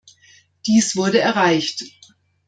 [0.65, 1.83] Dies wurde erreicht.